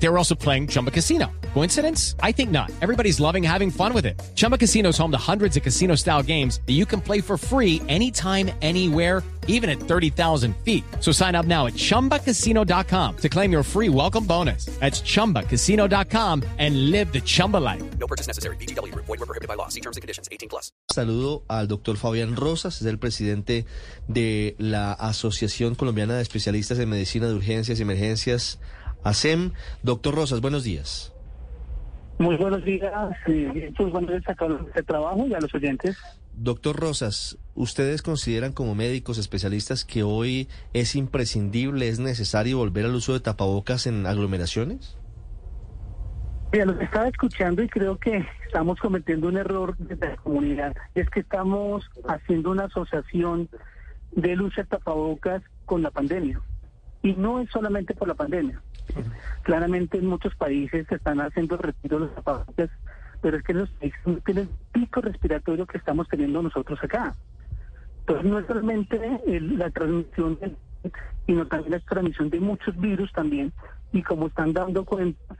They 0.00 0.08
were 0.08 0.18
also 0.18 0.34
playing 0.34 0.68
Chumba 0.68 0.90
Casino. 0.90 1.30
Coincidence? 1.54 2.14
I 2.22 2.32
think 2.32 2.50
not. 2.50 2.70
Everybody's 2.80 3.18
loving 3.18 3.42
having 3.42 3.70
fun 3.70 3.92
with 3.92 4.06
it. 4.06 4.20
Chumba 4.36 4.56
Casino 4.56 4.90
is 4.90 4.98
home 4.98 5.10
to 5.10 5.18
hundreds 5.18 5.56
of 5.56 5.62
casino 5.62 5.96
style 5.96 6.22
games 6.22 6.60
that 6.66 6.74
you 6.74 6.86
can 6.86 7.00
play 7.00 7.20
for 7.20 7.36
free 7.36 7.82
anytime, 7.88 8.50
anywhere, 8.62 9.24
even 9.48 9.68
at 9.68 9.80
30,000 9.80 10.54
feet. 10.58 10.84
So 11.00 11.10
sign 11.10 11.34
up 11.34 11.46
now 11.46 11.66
at 11.66 11.74
chumbacasino.com 11.74 13.16
to 13.16 13.28
claim 13.28 13.50
your 13.50 13.62
free 13.64 13.88
welcome 13.88 14.24
bonus. 14.24 14.66
That's 14.78 15.00
chumbacasino.com 15.00 16.44
and 16.58 16.90
live 16.90 17.12
the 17.12 17.20
Chumba 17.20 17.56
life. 17.56 17.82
No 17.98 18.06
purchase 18.06 18.28
necessary. 18.28 18.56
BGW. 18.56 18.94
Void 18.94 19.08
were 19.08 19.26
prohibited 19.26 19.48
by 19.48 19.54
law. 19.54 19.68
See 19.68 19.80
terms 19.80 19.96
and 19.96 20.02
conditions. 20.02 20.28
18 20.30 20.48
plus. 20.48 20.70
Saludo 20.90 21.44
al 21.48 21.66
doctor 21.66 21.96
Fabián 21.96 22.36
Rosas, 22.36 22.80
es 22.80 22.86
el 22.86 22.98
presidente 22.98 23.66
de 24.06 24.54
la 24.58 24.92
Asociación 24.92 25.74
Colombiana 25.74 26.14
de 26.14 26.22
Especialistas 26.22 26.78
en 26.78 26.88
Medicina 26.88 27.26
de 27.26 27.34
Urgencias 27.34 27.78
y 27.78 27.82
Emergencias, 27.82 28.58
ASEM. 29.02 29.52
Doctor 29.82 30.14
Rosas, 30.14 30.40
buenos 30.40 30.64
días. 30.64 31.12
Muy 32.18 32.36
buenos 32.36 32.64
días, 32.64 32.92
pues 33.24 33.92
buenos 33.92 34.10
días 34.10 34.22
a 34.26 34.34
todos 34.34 34.72
de 34.74 34.82
trabajo 34.82 35.24
y 35.28 35.34
a 35.34 35.40
los 35.40 35.54
oyentes. 35.54 35.96
Doctor 36.34 36.74
Rosas, 36.74 37.38
¿ustedes 37.54 38.02
consideran 38.02 38.52
como 38.52 38.74
médicos 38.74 39.18
especialistas 39.18 39.84
que 39.84 40.02
hoy 40.02 40.48
es 40.72 40.96
imprescindible, 40.96 41.88
es 41.88 42.00
necesario 42.00 42.58
volver 42.58 42.86
al 42.86 42.94
uso 42.94 43.12
de 43.12 43.20
tapabocas 43.20 43.86
en 43.86 44.04
aglomeraciones? 44.06 44.96
Mira, 46.52 46.64
los 46.64 46.80
estaba 46.80 47.08
escuchando 47.08 47.62
y 47.62 47.68
creo 47.68 47.98
que 47.98 48.24
estamos 48.46 48.80
cometiendo 48.80 49.28
un 49.28 49.36
error 49.36 49.76
desde 49.78 50.08
la 50.08 50.16
comunidad. 50.16 50.74
Es 50.94 51.08
que 51.10 51.20
estamos 51.20 51.88
haciendo 52.08 52.50
una 52.50 52.64
asociación 52.64 53.48
del 54.12 54.42
uso 54.42 54.62
de 54.62 54.66
tapabocas 54.66 55.42
con 55.66 55.82
la 55.82 55.90
pandemia. 55.90 56.40
Y 57.02 57.12
no 57.12 57.40
es 57.40 57.50
solamente 57.50 57.94
por 57.94 58.08
la 58.08 58.14
pandemia. 58.14 58.60
Claramente 59.42 59.98
en 59.98 60.06
muchos 60.06 60.34
países 60.36 60.86
se 60.88 60.96
están 60.96 61.20
haciendo 61.20 61.56
retiro 61.56 61.98
de 62.00 62.06
los 62.06 62.14
tapabocas, 62.14 62.70
pero 63.20 63.36
es 63.38 63.42
que 63.42 63.54
los 63.54 63.70
países 63.70 64.00
no 64.04 64.16
tienen 64.18 64.48
el 64.48 64.80
pico 64.82 65.00
respiratorio 65.00 65.66
que 65.66 65.78
estamos 65.78 66.08
teniendo 66.08 66.42
nosotros 66.42 66.78
acá. 66.82 67.14
Entonces 68.00 68.30
no 68.30 68.38
es 68.38 68.46
solamente 68.46 69.20
la 69.26 69.70
transmisión, 69.70 70.38
del- 70.40 70.56
sino 71.26 71.46
también 71.46 71.72
la 71.72 71.80
transmisión 71.80 72.30
de 72.30 72.40
muchos 72.40 72.76
virus 72.78 73.12
también. 73.12 73.52
Y 73.92 74.02
como 74.02 74.28
están 74.28 74.52
dando 74.52 74.84
cuenta, 74.84 75.36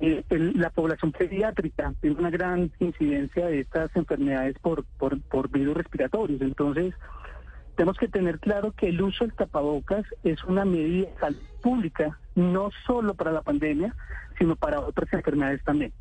eh, 0.00 0.24
el- 0.30 0.58
la 0.58 0.70
población 0.70 1.12
pediátrica 1.12 1.92
tiene 2.00 2.16
una 2.18 2.30
gran 2.30 2.70
incidencia 2.78 3.46
de 3.46 3.60
estas 3.60 3.94
enfermedades 3.94 4.58
por, 4.58 4.84
por, 4.98 5.20
por 5.22 5.50
virus 5.50 5.76
respiratorios. 5.76 6.40
Entonces, 6.40 6.94
tenemos 7.76 7.96
que 7.96 8.08
tener 8.08 8.38
claro 8.38 8.72
que 8.72 8.88
el 8.88 9.00
uso 9.00 9.24
del 9.24 9.34
tapabocas 9.34 10.04
es 10.24 10.42
una 10.44 10.64
medida 10.64 11.08
salud 11.20 11.38
pública, 11.62 12.18
no 12.34 12.70
solo 12.86 13.14
para 13.14 13.32
la 13.32 13.42
pandemia, 13.42 13.94
sino 14.38 14.56
para 14.56 14.80
otras 14.80 15.12
enfermedades 15.12 15.62
también. 15.64 15.92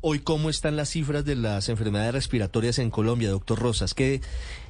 Hoy, 0.00 0.18
¿cómo 0.18 0.50
están 0.50 0.76
las 0.76 0.90
cifras 0.90 1.24
de 1.24 1.34
las 1.34 1.70
enfermedades 1.70 2.12
respiratorias 2.12 2.78
en 2.78 2.90
Colombia, 2.90 3.30
doctor 3.30 3.58
Rosas? 3.58 3.94
¿Qué, 3.94 4.20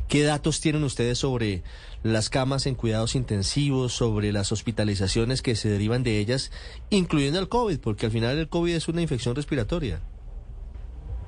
qué 0.07 0.23
datos 0.23 0.61
tienen 0.61 0.85
ustedes 0.85 1.19
sobre 1.19 1.65
las 2.05 2.31
camas 2.31 2.67
en 2.67 2.77
cuidados 2.77 3.17
intensivos, 3.17 3.93
sobre 3.93 4.31
las 4.31 4.53
hospitalizaciones 4.53 5.43
que 5.43 5.57
se 5.57 5.69
derivan 5.69 6.05
de 6.05 6.21
ellas, 6.21 6.53
incluyendo 6.91 7.41
el 7.41 7.49
COVID? 7.49 7.81
Porque 7.81 8.07
al 8.07 8.13
final 8.13 8.39
el 8.39 8.49
COVID 8.49 8.77
es 8.77 8.87
una 8.87 9.03
infección 9.03 9.35
respiratoria. 9.35 10.01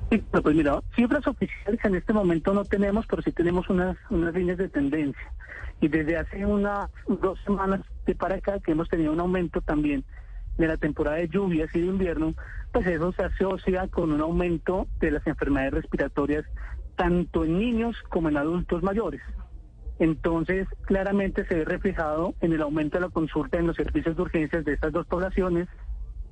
Sí, 0.09 0.23
pues 0.31 0.55
mira, 0.55 0.81
cifras 0.95 1.27
oficiales 1.27 1.83
en 1.83 1.95
este 1.95 2.13
momento 2.13 2.53
no 2.53 2.63
tenemos, 2.63 3.05
pero 3.07 3.21
sí 3.21 3.31
tenemos 3.33 3.69
unas, 3.69 3.97
unas 4.09 4.33
líneas 4.33 4.57
de 4.57 4.69
tendencia. 4.69 5.33
Y 5.81 5.89
desde 5.89 6.17
hace 6.17 6.45
unas 6.45 6.89
dos 7.07 7.39
semanas 7.45 7.81
de 8.05 8.15
para 8.15 8.35
acá 8.35 8.59
que 8.59 8.71
hemos 8.71 8.87
tenido 8.87 9.11
un 9.11 9.19
aumento 9.19 9.61
también 9.61 10.05
de 10.57 10.67
la 10.67 10.77
temporada 10.77 11.17
de 11.17 11.27
lluvias 11.27 11.69
y 11.75 11.81
de 11.81 11.87
invierno, 11.87 12.33
pues 12.71 12.87
eso 12.87 13.11
se 13.11 13.23
asocia 13.23 13.87
con 13.89 14.11
un 14.11 14.21
aumento 14.21 14.87
de 14.99 15.11
las 15.11 15.27
enfermedades 15.27 15.73
respiratorias 15.73 16.45
tanto 16.95 17.43
en 17.43 17.59
niños 17.59 17.95
como 18.09 18.29
en 18.29 18.37
adultos 18.37 18.81
mayores. 18.83 19.21
Entonces, 19.99 20.67
claramente 20.83 21.45
se 21.45 21.55
ve 21.55 21.65
reflejado 21.65 22.33
en 22.41 22.53
el 22.53 22.61
aumento 22.61 22.97
de 22.97 23.05
la 23.05 23.09
consulta 23.09 23.59
en 23.59 23.67
los 23.67 23.75
servicios 23.75 24.15
de 24.15 24.21
urgencias 24.21 24.65
de 24.65 24.73
estas 24.73 24.93
dos 24.93 25.05
poblaciones, 25.05 25.67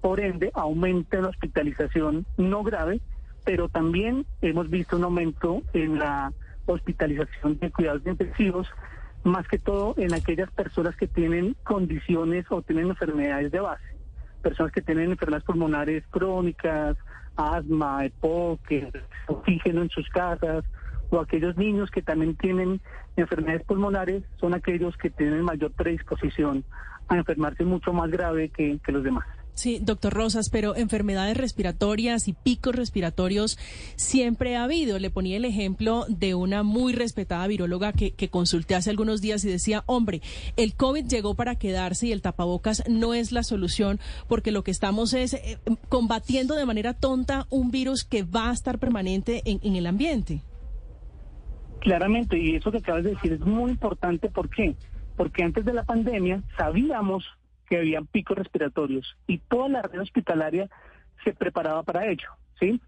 por 0.01 0.19
ende, 0.19 0.51
aumenta 0.53 1.19
la 1.19 1.29
hospitalización 1.29 2.25
no 2.37 2.63
grave, 2.63 3.01
pero 3.45 3.69
también 3.69 4.25
hemos 4.41 4.69
visto 4.69 4.97
un 4.97 5.03
aumento 5.03 5.61
en 5.73 5.99
la 5.99 6.33
hospitalización 6.65 7.59
de 7.59 7.71
cuidados 7.71 8.01
intensivos, 8.05 8.67
más 9.23 9.47
que 9.47 9.59
todo 9.59 9.93
en 9.97 10.13
aquellas 10.13 10.51
personas 10.51 10.95
que 10.97 11.07
tienen 11.07 11.55
condiciones 11.63 12.45
o 12.49 12.61
tienen 12.63 12.89
enfermedades 12.89 13.51
de 13.51 13.59
base, 13.59 13.83
personas 14.41 14.71
que 14.71 14.81
tienen 14.81 15.11
enfermedades 15.11 15.45
pulmonares 15.45 16.03
crónicas, 16.09 16.97
asma, 17.35 18.05
EPOC, 18.05 18.59
oxígeno 19.27 19.83
en 19.83 19.89
sus 19.89 20.09
casas, 20.09 20.65
o 21.11 21.19
aquellos 21.19 21.55
niños 21.55 21.91
que 21.91 22.01
también 22.01 22.35
tienen 22.35 22.81
enfermedades 23.15 23.63
pulmonares, 23.63 24.23
son 24.39 24.55
aquellos 24.55 24.97
que 24.97 25.11
tienen 25.11 25.43
mayor 25.43 25.71
predisposición 25.71 26.63
a 27.07 27.17
enfermarse 27.17 27.63
mucho 27.63 27.93
más 27.93 28.09
grave 28.09 28.49
que, 28.49 28.79
que 28.83 28.91
los 28.91 29.03
demás. 29.03 29.25
Sí, 29.55 29.79
doctor 29.81 30.13
Rosas, 30.13 30.49
pero 30.49 30.75
enfermedades 30.75 31.37
respiratorias 31.37 32.27
y 32.27 32.33
picos 32.33 32.75
respiratorios 32.75 33.57
siempre 33.95 34.57
ha 34.57 34.65
habido. 34.65 34.99
Le 34.99 35.09
ponía 35.09 35.37
el 35.37 35.45
ejemplo 35.45 36.05
de 36.09 36.35
una 36.35 36.61
muy 36.61 36.91
respetada 36.91 37.47
viróloga 37.47 37.93
que, 37.93 38.13
consulté 38.29 38.75
hace 38.75 38.89
algunos 38.89 39.21
días 39.21 39.45
y 39.45 39.49
decía, 39.49 39.83
hombre, 39.85 40.21
el 40.57 40.75
COVID 40.75 41.05
llegó 41.05 41.35
para 41.35 41.55
quedarse 41.55 42.07
y 42.07 42.11
el 42.11 42.21
tapabocas 42.21 42.83
no 42.89 43.13
es 43.13 43.31
la 43.31 43.43
solución 43.43 43.99
porque 44.27 44.51
lo 44.51 44.63
que 44.63 44.71
estamos 44.71 45.13
es 45.13 45.35
eh, 45.35 45.57
combatiendo 45.87 46.55
de 46.55 46.65
manera 46.65 46.93
tonta 46.93 47.47
un 47.49 47.71
virus 47.71 48.03
que 48.03 48.23
va 48.23 48.49
a 48.49 48.53
estar 48.53 48.77
permanente 48.77 49.41
en, 49.45 49.61
en 49.63 49.77
el 49.77 49.87
ambiente. 49.87 50.41
Claramente, 51.79 52.37
y 52.37 52.55
eso 52.55 52.71
que 52.71 52.79
acabas 52.79 53.05
de 53.05 53.11
decir 53.11 53.31
es 53.31 53.39
muy 53.39 53.71
importante. 53.71 54.29
¿Por 54.29 54.49
qué? 54.49 54.75
Porque 55.15 55.43
antes 55.43 55.63
de 55.63 55.71
la 55.71 55.85
pandemia 55.85 56.43
sabíamos 56.57 57.23
que 57.67 57.77
habían 57.77 58.05
picos 58.05 58.37
respiratorios 58.37 59.15
y 59.27 59.39
toda 59.39 59.69
la 59.69 59.81
red 59.81 60.01
hospitalaria 60.01 60.69
se 61.23 61.33
preparaba 61.33 61.83
para 61.83 62.07
ello, 62.07 62.29
¿sí? 62.59 62.79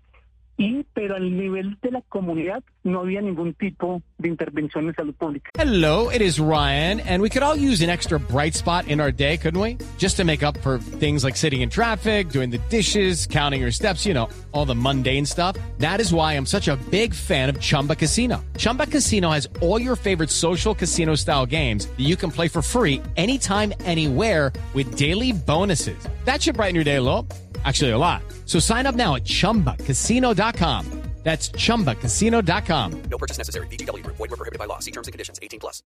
Y, 0.57 0.85
pero 0.93 1.15
al 1.15 1.37
nivel 1.37 1.77
de 1.81 1.91
la 1.91 2.01
comunidad 2.01 2.63
no 2.83 3.01
había 3.01 3.21
ningún 3.21 3.53
tipo 3.53 4.01
de 4.17 4.29
intervención 4.29 4.87
en 4.87 4.95
salud 4.95 5.13
pública. 5.13 5.51
Hello, 5.53 6.09
it 6.09 6.21
is 6.21 6.39
Ryan, 6.39 6.99
and 7.01 7.21
we 7.21 7.29
could 7.29 7.43
all 7.43 7.55
use 7.55 7.83
an 7.83 7.89
extra 7.91 8.19
bright 8.19 8.55
spot 8.55 8.87
in 8.87 8.99
our 8.99 9.11
day, 9.11 9.37
couldn't 9.37 9.61
we? 9.61 9.77
Just 9.97 10.17
to 10.17 10.23
make 10.23 10.41
up 10.41 10.57
for 10.59 10.79
things 10.99 11.23
like 11.23 11.35
sitting 11.35 11.61
in 11.61 11.69
traffic, 11.69 12.29
doing 12.29 12.49
the 12.49 12.57
dishes, 12.69 13.27
counting 13.27 13.61
your 13.61 13.71
steps, 13.71 14.05
you 14.05 14.13
know, 14.13 14.29
all 14.51 14.65
the 14.65 14.75
mundane 14.75 15.25
stuff. 15.25 15.55
That 15.77 15.99
is 15.99 16.11
why 16.11 16.33
I'm 16.33 16.45
such 16.45 16.67
a 16.67 16.77
big 16.89 17.13
fan 17.13 17.49
of 17.49 17.59
Chumba 17.59 17.95
Casino. 17.95 18.43
Chumba 18.57 18.87
Casino 18.87 19.29
has 19.29 19.47
all 19.61 19.79
your 19.79 19.95
favorite 19.95 20.29
social 20.29 20.73
casino 20.73 21.15
style 21.15 21.45
games 21.45 21.87
that 21.87 22.05
you 22.05 22.15
can 22.15 22.31
play 22.31 22.47
for 22.47 22.61
free 22.61 23.01
anytime, 23.15 23.73
anywhere 23.85 24.51
with 24.73 24.95
daily 24.95 25.33
bonuses. 25.33 25.97
That 26.25 26.41
should 26.41 26.55
brighten 26.55 26.75
your 26.75 26.83
day 26.83 26.95
a 26.95 27.01
little. 27.01 27.27
Actually, 27.65 27.91
a 27.91 27.97
lot. 27.97 28.21
So 28.45 28.59
sign 28.59 28.85
up 28.85 28.95
now 28.95 29.15
at 29.15 29.23
chumbacasino.com. 29.25 30.85
That's 31.23 31.49
chumbacasino.com. 31.49 33.01
No 33.11 33.17
purchase 33.17 33.37
necessary. 33.37 33.67
BGW. 33.67 34.05
Void 34.05 34.29
were 34.29 34.37
prohibited 34.37 34.59
by 34.59 34.65
law. 34.65 34.79
See 34.79 34.91
terms 34.91 35.09
and 35.09 35.13
conditions. 35.13 35.37
18 35.43 35.59
plus. 35.59 35.83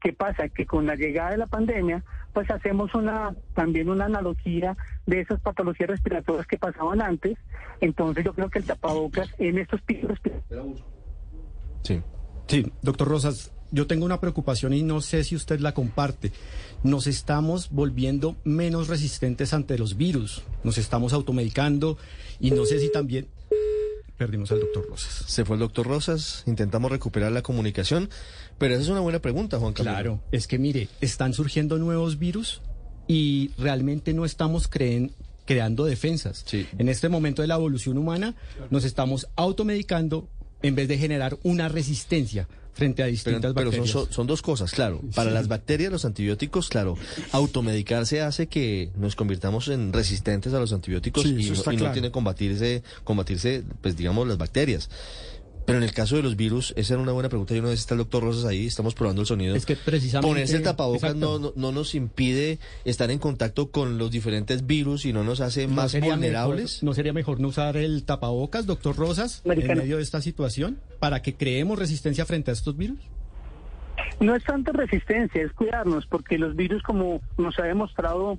¿Qué 0.00 0.12
pasa? 0.12 0.48
Que 0.48 0.64
con 0.64 0.86
la 0.86 0.94
llegada 0.94 1.32
de 1.32 1.38
la 1.38 1.46
pandemia, 1.46 2.04
pues 2.32 2.48
hacemos 2.50 2.94
una 2.94 3.34
también 3.54 3.90
una 3.90 4.04
analogía 4.04 4.76
de 5.06 5.22
esas 5.22 5.40
patologías 5.40 5.90
respiratorias 5.90 6.46
que 6.46 6.56
pasaban 6.56 7.02
antes. 7.02 7.36
Entonces 7.80 8.24
yo 8.24 8.32
creo 8.32 8.48
que 8.48 8.60
el 8.60 8.64
tapabocas 8.64 9.28
en 9.38 9.58
estos 9.58 9.80
respiratorios 9.80 10.84
Sí. 11.82 12.00
Sí, 12.46 12.72
doctor 12.82 13.08
Rosas, 13.08 13.52
yo 13.72 13.86
tengo 13.86 14.04
una 14.04 14.20
preocupación 14.20 14.72
y 14.74 14.82
no 14.82 15.00
sé 15.00 15.24
si 15.24 15.36
usted 15.36 15.60
la 15.60 15.72
comparte. 15.74 16.32
Nos 16.82 17.06
estamos 17.06 17.68
volviendo 17.70 18.36
menos 18.44 18.88
resistentes 18.88 19.52
ante 19.52 19.76
los 19.78 19.96
virus, 19.96 20.42
nos 20.64 20.78
estamos 20.78 21.12
automedicando 21.12 21.98
y 22.40 22.50
no 22.52 22.64
sé 22.64 22.80
si 22.80 22.90
también 22.90 23.28
perdimos 24.16 24.50
al 24.52 24.60
doctor 24.60 24.86
Rosas. 24.88 25.24
Se 25.26 25.44
fue 25.44 25.56
el 25.56 25.60
doctor 25.60 25.86
Rosas, 25.86 26.42
intentamos 26.46 26.90
recuperar 26.90 27.32
la 27.32 27.42
comunicación, 27.42 28.10
pero 28.58 28.74
esa 28.74 28.82
es 28.82 28.88
una 28.88 29.00
buena 29.00 29.20
pregunta, 29.20 29.58
Juan 29.58 29.72
Camilo. 29.72 29.94
Claro, 29.94 30.20
es 30.32 30.46
que 30.46 30.58
mire, 30.58 30.88
están 31.00 31.32
surgiendo 31.32 31.78
nuevos 31.78 32.18
virus 32.18 32.60
y 33.08 33.50
realmente 33.58 34.12
no 34.12 34.24
estamos 34.24 34.70
creen- 34.70 35.12
creando 35.46 35.84
defensas. 35.84 36.44
Sí. 36.46 36.66
En 36.78 36.88
este 36.88 37.08
momento 37.08 37.40
de 37.42 37.48
la 37.48 37.54
evolución 37.54 37.96
humana 37.98 38.34
nos 38.70 38.84
estamos 38.84 39.26
automedicando 39.36 40.28
en 40.62 40.74
vez 40.74 40.88
de 40.88 40.98
generar 40.98 41.38
una 41.42 41.68
resistencia 41.68 42.46
frente 42.80 43.02
a 43.02 43.04
Pero, 43.04 43.12
distintas 43.12 43.52
pero 43.54 43.66
bacterias. 43.70 43.90
son- 43.90 44.10
son 44.12 44.26
dos 44.26 44.40
cosas, 44.42 44.70
claro. 44.72 45.00
Para 45.14 45.30
Sí. 45.30 45.34
las 45.34 45.48
bacterias, 45.48 45.92
los 45.92 46.04
antibióticos, 46.04 46.68
claro, 46.70 46.96
automedicarse 47.32 48.20
hace 48.22 48.46
que 48.48 48.90
nos 48.96 49.16
convirtamos 49.16 49.68
en 49.68 49.92
resistentes 49.92 50.52
a 50.54 50.58
los 50.60 50.72
antibióticos 50.72 51.22
Sí, 51.22 51.28
y, 51.30 51.50
no, 51.50 51.72
y 51.72 51.76
no 51.76 51.92
tiene 51.92 52.08
que 52.08 52.12
combatirse, 52.12 52.82
combatirse, 53.04 53.62
pues 53.82 53.96
digamos, 53.96 54.26
las 54.26 54.38
bacterias. 54.38 54.88
Pero 55.66 55.78
en 55.78 55.84
el 55.84 55.92
caso 55.92 56.16
de 56.16 56.22
los 56.22 56.36
virus, 56.36 56.72
esa 56.76 56.94
era 56.94 57.02
una 57.02 57.12
buena 57.12 57.28
pregunta. 57.28 57.54
Y 57.54 57.58
una 57.58 57.68
vez 57.68 57.80
está 57.80 57.94
el 57.94 57.98
doctor 57.98 58.22
Rosas 58.22 58.44
ahí, 58.44 58.66
estamos 58.66 58.94
probando 58.94 59.22
el 59.22 59.26
sonido. 59.26 59.54
Es 59.54 59.66
que 59.66 59.76
precisamente... 59.76 60.28
Ponerse 60.28 60.56
el 60.56 60.62
tapabocas 60.62 61.14
no, 61.14 61.38
no, 61.38 61.52
no 61.54 61.72
nos 61.72 61.94
impide 61.94 62.58
estar 62.84 63.10
en 63.10 63.18
contacto 63.18 63.70
con 63.70 63.98
los 63.98 64.10
diferentes 64.10 64.66
virus 64.66 65.04
y 65.04 65.12
no 65.12 65.22
nos 65.22 65.40
hace 65.40 65.66
¿No 65.66 65.74
más 65.74 65.98
vulnerables. 65.98 66.76
Mejor, 66.76 66.84
¿No 66.84 66.94
sería 66.94 67.12
mejor 67.12 67.40
no 67.40 67.48
usar 67.48 67.76
el 67.76 68.04
tapabocas, 68.04 68.66
doctor 68.66 68.96
Rosas, 68.96 69.42
Americano. 69.44 69.72
en 69.72 69.78
medio 69.78 69.96
de 69.98 70.02
esta 70.02 70.20
situación, 70.20 70.78
para 70.98 71.22
que 71.22 71.34
creemos 71.34 71.78
resistencia 71.78 72.24
frente 72.24 72.50
a 72.50 72.54
estos 72.54 72.76
virus? 72.76 72.98
No 74.20 74.34
es 74.34 74.44
tanta 74.44 74.72
resistencia, 74.72 75.42
es 75.42 75.52
cuidarnos, 75.52 76.06
porque 76.06 76.36
los 76.36 76.56
virus, 76.56 76.82
como 76.82 77.20
nos 77.38 77.58
ha 77.58 77.64
demostrado 77.64 78.38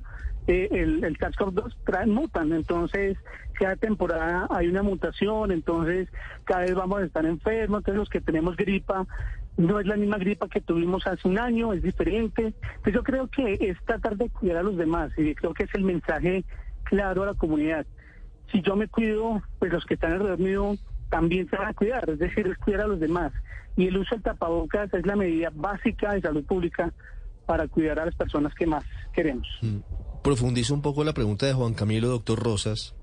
eh, 0.51 0.69
el, 0.71 1.03
el 1.03 1.17
SARS-CoV-2, 1.17 1.75
traen, 1.85 2.09
mutan. 2.09 2.51
Entonces, 2.51 3.17
cada 3.53 3.75
temporada 3.75 4.47
hay 4.49 4.67
una 4.67 4.83
mutación, 4.83 5.51
entonces 5.51 6.09
cada 6.43 6.61
vez 6.61 6.75
vamos 6.75 7.01
a 7.01 7.05
estar 7.05 7.25
enfermos. 7.25 7.79
Entonces, 7.79 7.99
los 7.99 8.09
que 8.09 8.21
tenemos 8.21 8.57
gripa, 8.57 9.07
no 9.57 9.79
es 9.79 9.85
la 9.85 9.95
misma 9.95 10.17
gripa 10.17 10.47
que 10.47 10.61
tuvimos 10.61 11.05
hace 11.07 11.27
un 11.27 11.37
año, 11.37 11.73
es 11.73 11.81
diferente. 11.81 12.53
Pues 12.83 12.95
yo 12.95 13.03
creo 13.03 13.27
que 13.27 13.57
es 13.59 13.77
tratar 13.85 14.17
de 14.17 14.29
cuidar 14.29 14.57
a 14.57 14.63
los 14.63 14.77
demás 14.77 15.11
y 15.17 15.33
creo 15.35 15.53
que 15.53 15.63
es 15.63 15.75
el 15.75 15.83
mensaje 15.83 16.43
claro 16.83 17.23
a 17.23 17.27
la 17.27 17.33
comunidad. 17.33 17.85
Si 18.51 18.61
yo 18.61 18.75
me 18.75 18.87
cuido, 18.87 19.41
pues 19.59 19.71
los 19.71 19.85
que 19.85 19.93
están 19.93 20.13
alrededor 20.13 20.39
mío 20.39 20.75
también 21.09 21.49
se 21.49 21.57
van 21.57 21.67
a 21.67 21.73
cuidar, 21.73 22.09
es 22.09 22.19
decir, 22.19 22.47
es 22.47 22.57
cuidar 22.57 22.81
a 22.81 22.87
los 22.87 22.99
demás. 22.99 23.31
Y 23.77 23.87
el 23.87 23.97
uso 23.97 24.15
del 24.15 24.23
tapabocas 24.23 24.93
es 24.93 25.05
la 25.05 25.15
medida 25.15 25.51
básica 25.53 26.13
de 26.13 26.21
salud 26.21 26.45
pública 26.45 26.91
para 27.45 27.67
cuidar 27.67 27.99
a 27.99 28.05
las 28.05 28.15
personas 28.15 28.53
que 28.55 28.65
más 28.65 28.83
queremos. 29.13 29.47
Mm. 29.61 29.79
Profundizo 30.21 30.73
un 30.73 30.81
poco 30.81 31.03
la 31.03 31.13
pregunta 31.13 31.47
de 31.47 31.53
Juan 31.53 31.73
Camilo, 31.73 32.07
doctor 32.07 32.37
Rosas. 32.37 32.93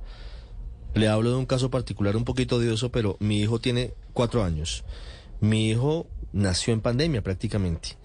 Le 0.94 1.09
hablo 1.09 1.31
de 1.31 1.37
un 1.37 1.47
caso 1.47 1.70
particular 1.70 2.17
un 2.17 2.25
poquito 2.25 2.56
odioso, 2.56 2.93
pero 2.93 3.17
mi 3.19 3.41
hijo 3.41 3.59
tiene 3.59 3.93
cuatro 4.12 4.44
años. 4.44 4.85
Mi 5.41 5.69
hijo 5.69 6.06
nació 6.32 6.73
en 6.73 6.81
pandemia 6.81 7.23
prácticamente 7.23 7.97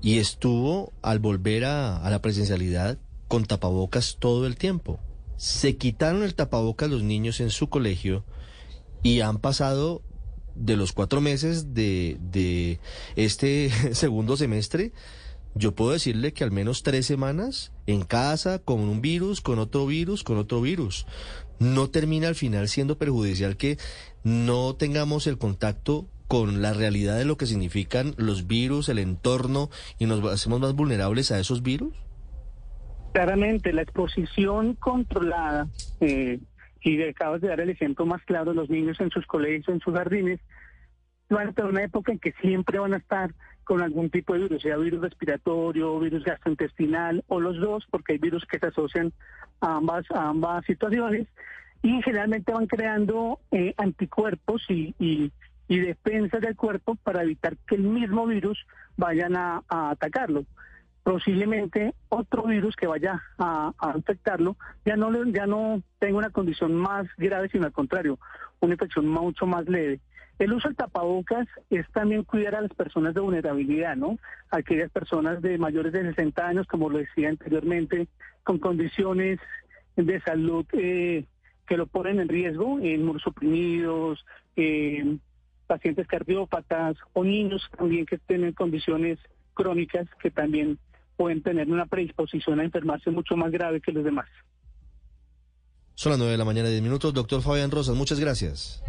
y 0.00 0.18
estuvo 0.18 0.92
al 1.02 1.18
volver 1.18 1.64
a, 1.64 1.96
a 1.96 2.10
la 2.10 2.22
presencialidad 2.22 2.98
con 3.26 3.44
tapabocas 3.44 4.18
todo 4.20 4.46
el 4.46 4.56
tiempo. 4.56 5.00
Se 5.36 5.76
quitaron 5.76 6.22
el 6.22 6.34
tapabocas 6.34 6.88
los 6.88 7.02
niños 7.02 7.40
en 7.40 7.50
su 7.50 7.68
colegio 7.68 8.24
y 9.02 9.20
han 9.20 9.38
pasado 9.38 10.02
de 10.54 10.76
los 10.76 10.92
cuatro 10.92 11.20
meses 11.20 11.74
de, 11.74 12.18
de 12.20 12.78
este 13.16 13.70
segundo 13.94 14.36
semestre, 14.36 14.92
yo 15.54 15.74
puedo 15.74 15.92
decirle 15.92 16.32
que 16.32 16.44
al 16.44 16.50
menos 16.50 16.82
tres 16.82 17.06
semanas 17.06 17.72
en 17.86 18.02
casa, 18.02 18.58
con 18.58 18.80
un 18.80 19.00
virus, 19.00 19.40
con 19.40 19.58
otro 19.58 19.86
virus, 19.86 20.24
con 20.24 20.36
otro 20.36 20.60
virus. 20.60 21.06
No 21.60 21.90
termina 21.90 22.28
al 22.28 22.34
final 22.34 22.68
siendo 22.68 22.98
perjudicial 22.98 23.56
que 23.56 23.78
no 24.24 24.74
tengamos 24.74 25.26
el 25.26 25.38
contacto 25.38 26.08
con 26.26 26.62
la 26.62 26.72
realidad 26.72 27.16
de 27.16 27.24
lo 27.24 27.36
que 27.36 27.46
significan 27.46 28.14
los 28.16 28.46
virus, 28.46 28.88
el 28.88 28.98
entorno, 28.98 29.70
y 29.98 30.06
nos 30.06 30.24
hacemos 30.32 30.60
más 30.60 30.74
vulnerables 30.74 31.30
a 31.30 31.38
esos 31.38 31.62
virus. 31.62 31.94
Claramente, 33.12 33.72
la 33.72 33.82
exposición 33.82 34.74
controlada, 34.74 35.68
eh, 36.00 36.40
y 36.82 37.02
acabas 37.02 37.40
de 37.40 37.48
dar 37.48 37.60
el 37.60 37.70
ejemplo 37.70 38.06
más 38.06 38.22
claro, 38.24 38.52
los 38.52 38.68
niños 38.68 38.98
en 39.00 39.10
sus 39.10 39.24
colegios, 39.26 39.68
en 39.68 39.80
sus 39.80 39.94
jardines, 39.94 40.40
van 41.30 41.54
a 41.56 41.64
una 41.64 41.84
época 41.84 42.12
en 42.12 42.18
que 42.18 42.32
siempre 42.40 42.78
van 42.78 42.94
a 42.94 42.98
estar 42.98 43.32
con 43.64 43.82
algún 43.82 44.10
tipo 44.10 44.34
de 44.34 44.40
virus, 44.40 44.62
sea 44.62 44.76
virus 44.76 45.00
respiratorio, 45.00 45.98
virus 45.98 46.24
gastrointestinal 46.24 47.24
o 47.28 47.40
los 47.40 47.58
dos, 47.58 47.84
porque 47.90 48.14
hay 48.14 48.18
virus 48.18 48.44
que 48.46 48.58
se 48.58 48.66
asocian 48.66 49.12
a 49.60 49.76
ambas, 49.76 50.04
a 50.10 50.28
ambas 50.28 50.64
situaciones 50.66 51.26
y 51.82 52.00
generalmente 52.02 52.52
van 52.52 52.66
creando 52.66 53.40
eh, 53.50 53.74
anticuerpos 53.76 54.62
y, 54.68 55.30
defensas 55.68 56.40
del 56.40 56.56
cuerpo 56.56 56.94
para 56.96 57.22
evitar 57.22 57.56
que 57.66 57.74
el 57.74 57.82
mismo 57.82 58.26
virus 58.26 58.64
vayan 58.96 59.34
a, 59.36 59.62
atacarlo. 59.68 60.44
Posiblemente 61.02 61.94
otro 62.08 62.44
virus 62.44 62.76
que 62.76 62.86
vaya 62.86 63.22
a, 63.38 63.72
a 63.78 63.96
infectarlo 63.96 64.56
ya 64.84 64.96
no, 64.96 65.10
ya 65.26 65.46
no 65.46 65.82
tenga 65.98 66.18
una 66.18 66.30
condición 66.30 66.74
más 66.74 67.06
grave, 67.18 67.48
sino 67.50 67.66
al 67.66 67.72
contrario, 67.72 68.18
una 68.60 68.74
infección 68.74 69.08
mucho 69.08 69.46
más 69.46 69.68
leve. 69.68 70.00
El 70.38 70.52
uso 70.52 70.68
del 70.68 70.76
tapabocas 70.76 71.46
es 71.70 71.88
también 71.92 72.24
cuidar 72.24 72.56
a 72.56 72.60
las 72.60 72.72
personas 72.74 73.14
de 73.14 73.20
vulnerabilidad, 73.20 73.96
¿no? 73.96 74.18
Aquellas 74.50 74.90
personas 74.90 75.40
de 75.42 75.58
mayores 75.58 75.92
de 75.92 76.02
60 76.02 76.46
años, 76.46 76.66
como 76.66 76.90
lo 76.90 76.98
decía 76.98 77.28
anteriormente, 77.28 78.08
con 78.42 78.58
condiciones 78.58 79.38
de 79.96 80.20
salud 80.22 80.66
eh, 80.72 81.24
que 81.66 81.76
lo 81.76 81.86
ponen 81.86 82.18
en 82.20 82.28
riesgo, 82.28 82.80
inmunosuprimidos, 82.80 84.24
eh, 84.56 85.18
pacientes 85.66 86.06
cardiópatas 86.06 86.96
o 87.12 87.24
niños 87.24 87.62
también 87.76 88.04
que 88.04 88.18
tienen 88.18 88.52
condiciones 88.52 89.18
crónicas 89.54 90.06
que 90.20 90.30
también 90.30 90.78
pueden 91.16 91.42
tener 91.42 91.70
una 91.70 91.86
predisposición 91.86 92.60
a 92.60 92.64
enfermarse 92.64 93.10
mucho 93.10 93.36
más 93.36 93.52
grave 93.52 93.80
que 93.80 93.92
los 93.92 94.04
demás. 94.04 94.26
Son 95.94 96.10
las 96.10 96.18
nueve 96.18 96.32
de 96.32 96.38
la 96.38 96.44
mañana, 96.44 96.68
diez 96.68 96.82
minutos. 96.82 97.14
Doctor 97.14 97.40
Fabián 97.40 97.70
Rosas, 97.70 97.94
muchas 97.94 98.18
gracias. 98.18 98.82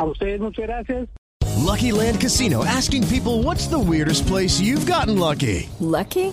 A 0.00 0.04
ustedes 0.04 0.40
muchas 0.40 0.66
gracias. 0.66 1.08
Lucky 1.58 1.92
Land 1.92 2.20
Casino 2.20 2.64
asking 2.64 3.06
people 3.08 3.42
what's 3.42 3.66
the 3.66 3.78
weirdest 3.78 4.26
place 4.26 4.58
you've 4.58 4.86
gotten 4.86 5.18
lucky? 5.18 5.68
Lucky? 5.78 6.32